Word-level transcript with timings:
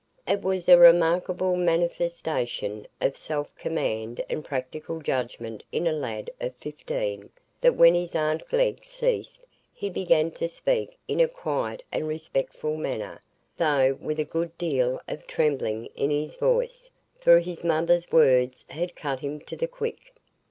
It 0.27 0.41
was 0.41 0.67
a 0.67 0.79
remarkable 0.79 1.55
manifestation 1.55 2.87
of 2.99 3.15
self 3.15 3.53
command 3.53 4.25
and 4.31 4.43
practical 4.43 4.99
judgment 4.99 5.61
in 5.71 5.85
a 5.85 5.91
lad 5.91 6.31
of 6.39 6.55
fifteen, 6.55 7.29
that 7.61 7.75
when 7.75 7.93
his 7.93 8.15
aunt 8.15 8.43
Glegg 8.49 8.83
ceased, 8.83 9.45
he 9.71 9.91
began 9.91 10.31
to 10.31 10.49
speak 10.49 10.97
in 11.07 11.19
a 11.19 11.27
quiet 11.27 11.83
and 11.91 12.07
respectful 12.07 12.77
manner, 12.77 13.21
though 13.57 13.93
with 14.01 14.19
a 14.19 14.23
good 14.25 14.57
deal 14.57 14.99
of 15.07 15.27
trembling 15.27 15.85
in 15.95 16.09
his 16.09 16.35
voice; 16.35 16.89
for 17.19 17.39
his 17.39 17.63
mother's 17.63 18.11
words 18.11 18.65
had 18.69 18.95
cut 18.95 19.19
him 19.19 19.39
to 19.41 19.55
the 19.55 19.67
quick. 19.67 20.15